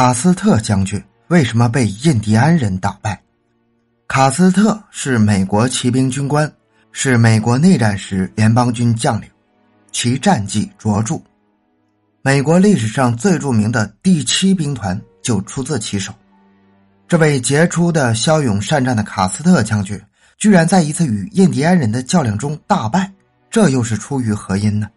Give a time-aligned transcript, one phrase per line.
[0.00, 3.20] 卡斯特将军为什么被印第安人打败？
[4.08, 6.50] 卡斯特是美国骑兵军官，
[6.90, 9.28] 是美国内战时联邦军将领，
[9.92, 11.20] 其战绩卓著。
[12.22, 16.14] 美国历史上最著名的第七兵团就出自其手。
[17.06, 20.00] 这位杰出的骁勇善战的卡斯特将军，
[20.38, 23.12] 居然在一次与印第安人的较量中大败，
[23.50, 24.88] 这又是出于何因呢？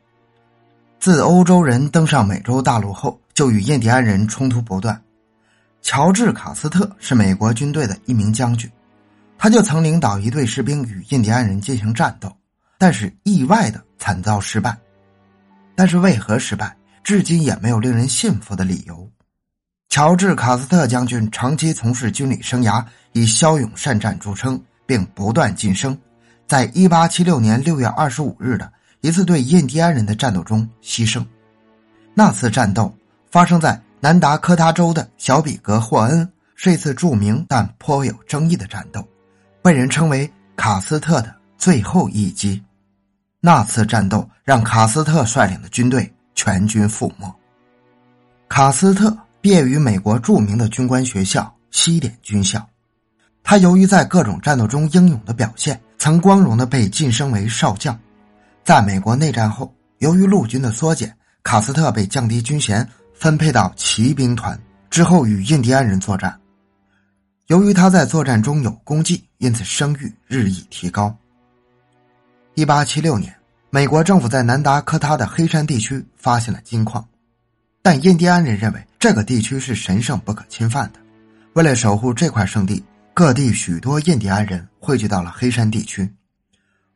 [0.98, 5.02] 自欧洲人登上美洲大陆后，就与印第安人冲突不断。
[5.82, 8.72] 乔治·卡斯特是美国军队的一名将军，
[9.38, 12.32] 他就曾领导一队士兵与印第安人进行战斗，
[12.78, 14.78] 但是意外的惨遭失败。
[15.76, 19.10] 但是为何失败，至今也没有令人信服的理由。
[19.90, 25.98] 乔治·卡斯特将军长期从事军旅生涯，以骁勇善战著称，并不断晋升。
[26.48, 28.72] 在1876年6月25日的。
[29.06, 31.26] 一次对印第安人的战斗中牺牲，
[32.14, 32.96] 那次战斗
[33.34, 39.04] 发生在南达科他州的小比格霍恩，是一次著名但颇有争议的战斗，
[39.64, 42.64] 被人称为卡斯特的最后一击。
[43.40, 47.26] 那次战斗让卡斯特率领的军队全军覆没。
[48.48, 52.64] 卡斯特毕业于美国著名的军官学校西点军校，
[53.42, 58.00] 他由于在各种战斗中英勇的表现，曾光荣的被晋升为少将。
[58.64, 62.88] 在美国内战后，由于陆军的缩减，卡斯特被降低军衔，
[63.24, 66.38] 分配到骑兵团，之后与印第安人作战。
[67.48, 71.16] 由于他在作战中有功绩，因此声誉日益提高。
[72.54, 73.34] 一八七六年，
[73.70, 77.08] 美国政府在南达科他的黑山地区发现了金矿，
[77.82, 81.00] 但印第安人认为这个地区是神圣不可侵犯的。
[81.54, 86.14] 为了守护这块圣地，各地许多印第安人汇聚到了黑山地区。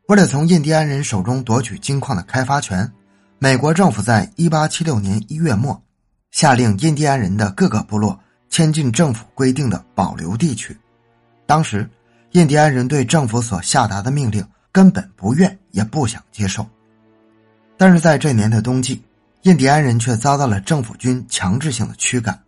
[0.08, 2.92] 为了从印第安人手中夺取金矿的开发权，
[3.38, 5.82] 美国政府在1876年1月末，
[6.30, 8.18] 下令印第安人的各个部落
[8.50, 10.76] 迁进政府规定的保留地区。
[11.46, 11.88] 当时，
[12.32, 16.66] 印第安人对政府所下达的命令根本不愿也不想接受。
[17.76, 19.02] 但是在这年的冬季，
[19.42, 22.38] 印第安人却遭到了政府军强制性的驱赶。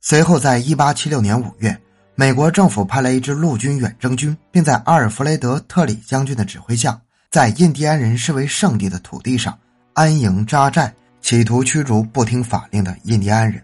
[0.00, 1.80] 随后，在1876年5月。
[2.20, 9.56] 美国政府派来一支陆军远征军，并在阿尔弗雷德·特里将军的指挥下，在印第安人视为圣地的土地上
[9.92, 10.92] 安营扎寨，
[11.28, 13.62] 企图驱逐不听法令的印第安人。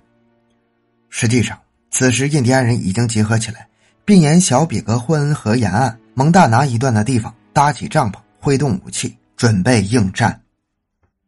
[1.09, 1.59] 实际上，
[1.91, 3.67] 此时印第安人已经集合起来，
[4.05, 10.39] 并沿小比格霍恩河沿岸蒙大拿一段的地方搭起帐篷，挥动武器，准备应战。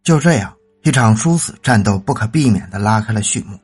[0.03, 3.59] 就这样，一场殊死战斗不可避免的拉开了序幕。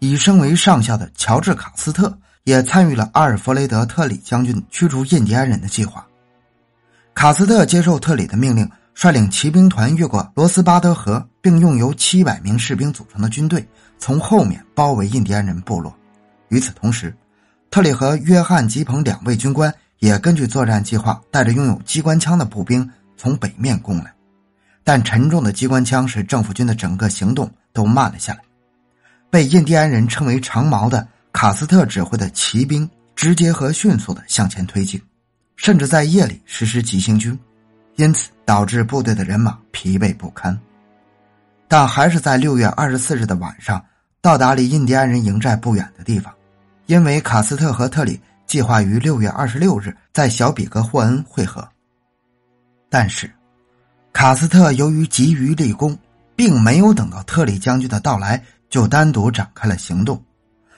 [0.00, 2.12] 以升为上校的乔治·卡斯特。
[2.42, 6.04] 也参与了阿尔弗雷德·特里将军驱逐印第安人的计划。
[7.14, 13.68] 卡斯特接受特里的命令，率领骑兵团越过罗斯巴德河，并用由七百名士兵组成的军队
[13.98, 15.94] 从后面包围印第安人部落。
[16.48, 17.14] 与此同时，
[17.70, 24.10] 特里和约翰·吉彭两位军官也根据作战计划，带着拥有机关枪的步兵从北面攻来。
[24.82, 28.40] 但沉重的机关枪使政府军的整个行动都慢了下来。
[29.28, 31.06] 被印第安人称为“长矛”的。
[31.30, 35.02] 卡斯特指挥的骑兵直接和迅速的向前推进，
[35.56, 37.36] 甚至在夜里实施急行军，
[37.96, 40.56] 因此导致部队的人马疲惫不堪。
[41.74, 43.84] 但还是在六月二十四日的晚上
[44.22, 46.32] 到达离印第安人营寨不远的地方，
[46.86, 51.68] 因为卡斯特和特里计划于六月二十六日在小比格霍恩会合。
[52.88, 53.28] 但是，
[54.12, 55.98] 卡斯特由于急于立功，
[56.36, 58.40] 并没有等到特里将军的到来，
[58.70, 60.22] 就单独展开了行动。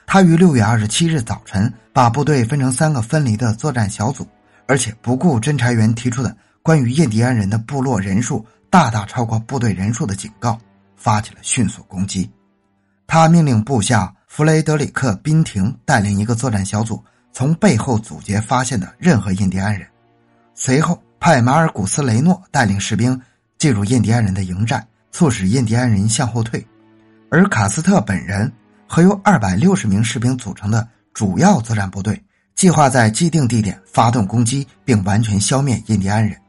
[0.06, 4.26] 他于六月二十七日早晨把部队分成三个分离的作战小组，
[4.66, 10.58] 而且不顾侦察员提出的关于印第安人的部落人数大大超过部队人数的警告，
[10.96, 12.30] 发起了迅速攻击。
[13.06, 17.02] 他命令部下弗雷德里克·宾廷带领一个作战小组，
[17.32, 19.86] 从背后阻截发现的任何印第安人。
[20.54, 23.20] 随后派马尔古斯·雷诺带领士兵
[23.58, 26.66] 进入印第安人的营寨，促使印第安人向后退，
[27.30, 28.52] 而卡斯特本人。
[28.88, 32.22] 和由二百六十名士兵组成的主要作战部队，
[32.54, 36.40] 计划在既定地点发动攻击，并完全消灭印第安人。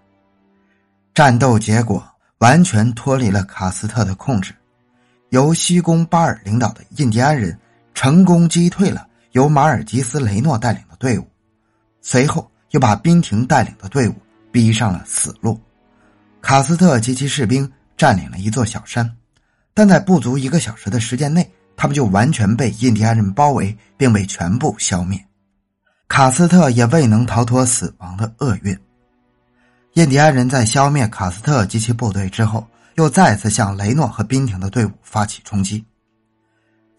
[1.16, 2.08] 战斗结果
[2.40, 4.54] 完全脱离了卡斯特的控制，
[5.30, 7.58] 由西宫巴尔领导的印第安人
[7.94, 11.28] 成功击退了由马尔吉斯雷诺带领的队伍，
[12.02, 14.16] 随后又把宾廷带领的队伍
[14.52, 15.60] 逼上了死路。
[16.42, 19.12] 卡斯特及其士兵占领了一座小山，
[19.74, 21.50] 但在不足一个小时的时间内。
[21.80, 25.24] 他们就完全被印第安人包围，并被全部消灭。
[26.08, 28.76] 卡斯特也未能逃脱死亡的厄运。
[29.98, 32.68] 印第安人在消灭卡斯特及其部队之后，
[32.98, 35.84] 又再次向雷诺和宾廷的队伍发起冲击。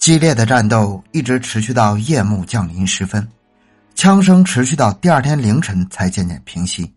[0.01, 3.25] 激烈的战斗一直持续到夜幕降临时分，
[3.95, 6.93] 枪声持续到第二天凌晨才渐渐平息。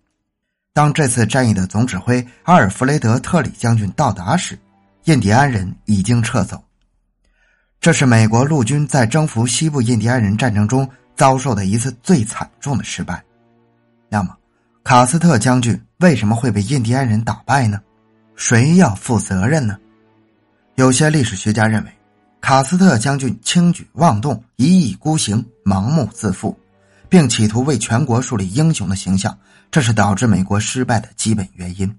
[0.74, 4.58] 当这次战役的总指挥阿尔弗雷德·特里将军到达时，
[5.04, 6.60] 印第安人已经撤走。
[7.80, 13.24] 这是美国陆军在征服西部印第安人战争中遭受的一次最惨重的失败。
[14.10, 14.36] 那么，
[14.84, 17.80] 卡斯特将军为什么会被印第安人打败呢？
[18.36, 19.78] 谁要负责任呢？
[20.76, 21.92] 有些历史学家认为，
[22.42, 26.58] 卡斯特将军轻举妄动、一意孤行、盲目自负，
[27.08, 29.38] 并企图为全国树立英雄的形象，
[29.70, 31.96] 这是导致美国失败的基本原因。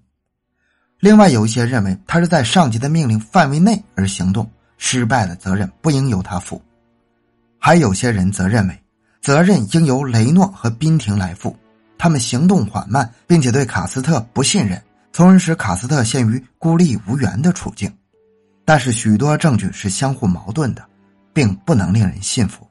[0.98, 4.50] 另外，有一些认为他是在上级的命令范围内而行动。
[4.84, 6.60] 失败的责任不应由他负，
[7.56, 8.82] 还有些人则认为，
[9.20, 11.56] 责任应由雷诺和宾廷来负。
[12.02, 14.82] 他们行动缓慢，并且对卡斯特不信任，
[15.12, 17.96] 从而使卡斯特陷于孤立无援的处境。
[18.64, 20.84] 但是，许多证据是相互矛盾的，
[21.32, 22.66] 并不能令人信服。